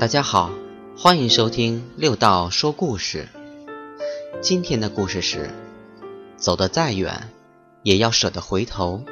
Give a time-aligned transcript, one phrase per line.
[0.00, 0.50] 大家好，
[0.96, 3.28] 欢迎收听六道说故事。
[4.40, 5.50] 今天的故事是：
[6.38, 7.28] 走得再远，
[7.82, 9.04] 也要舍得回头。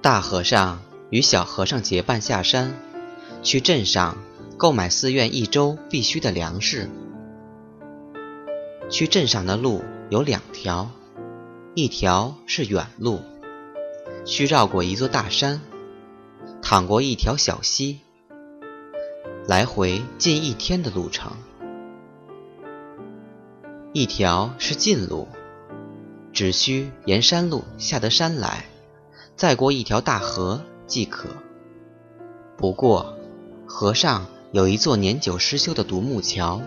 [0.00, 2.74] 大和尚与小和尚结伴下山，
[3.42, 4.16] 去镇上
[4.56, 6.88] 购买寺院一周必须的粮食。
[8.88, 10.90] 去镇上的路有两条，
[11.74, 13.20] 一条是远路，
[14.24, 15.60] 需绕过一座大山。
[16.70, 17.98] 淌过一条小溪，
[19.48, 21.32] 来回近一天的路程。
[23.92, 25.26] 一条是近路，
[26.32, 28.66] 只需沿山路下得山来，
[29.34, 31.28] 再过一条大河即可。
[32.56, 33.16] 不过，
[33.66, 36.62] 河上有一座年久失修的独木桥，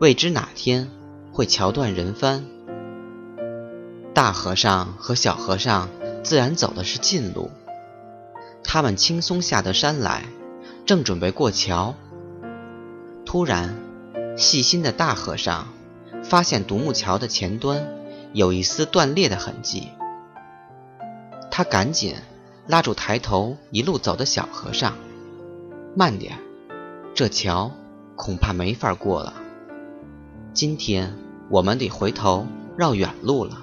[0.00, 0.90] 未知哪天
[1.32, 2.44] 会桥断人翻。
[4.12, 5.88] 大和尚和小和尚
[6.24, 7.52] 自然走的是近路。
[8.68, 10.24] 他们轻松下得山来，
[10.84, 11.94] 正准备过桥，
[13.24, 13.76] 突然，
[14.36, 15.68] 细心的大和尚
[16.24, 17.88] 发现独木桥的前端
[18.32, 19.88] 有一丝断裂的痕迹。
[21.50, 22.16] 他赶紧
[22.66, 24.94] 拉住抬头一路走的小和尚
[25.96, 26.36] ：“慢点，
[27.14, 27.70] 这桥
[28.16, 29.32] 恐怕没法过了。
[30.52, 31.16] 今天
[31.48, 33.62] 我们得回头绕远路了。”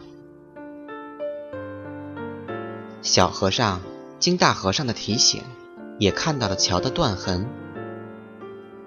[3.03, 3.81] 小和尚。
[4.23, 5.43] 经大和尚的提醒，
[5.99, 7.45] 也看到了桥的断痕，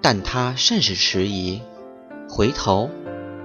[0.01, 1.61] 但他甚是迟疑。
[2.27, 2.89] 回头，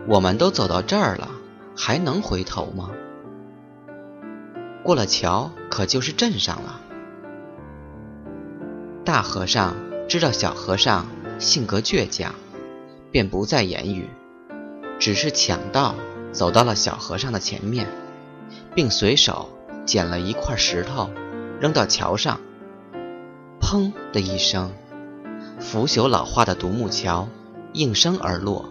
[0.09, 1.29] 我们都走到这儿了，
[1.77, 2.89] 还能回头吗？
[4.83, 6.81] 过了桥，可就是镇上了。
[9.05, 9.77] 大和尚
[10.09, 11.07] 知道小和尚
[11.39, 12.35] 性格倔强，
[13.11, 14.09] 便不再言语，
[14.99, 15.95] 只是抢道
[16.33, 17.87] 走到了小和尚的前面，
[18.75, 19.51] 并随手
[19.85, 21.11] 捡了一块石头。
[21.63, 22.41] 扔到桥上，
[23.61, 24.73] 砰的一声，
[25.61, 27.29] 腐朽老化的独木桥
[27.73, 28.69] 应声而落，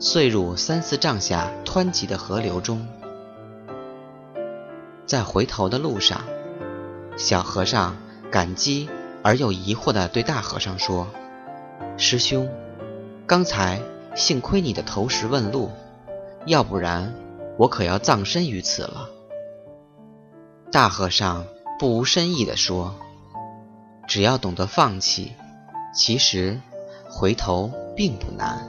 [0.00, 2.84] 碎入三四丈下湍急的河流中。
[5.06, 6.22] 在回头的路上，
[7.16, 7.96] 小和尚
[8.32, 8.90] 感激
[9.22, 11.06] 而又疑惑地对大和尚说
[11.96, 12.50] ：“师兄，
[13.28, 13.80] 刚才
[14.16, 15.70] 幸亏你的投石问路，
[16.46, 17.14] 要不然
[17.56, 19.08] 我可要葬身于此了。”
[20.72, 21.44] 大和尚。
[21.78, 22.94] 不无深意地说
[24.08, 25.32] ：“只要懂得放弃，
[25.94, 26.60] 其实
[27.10, 28.66] 回头并不难。”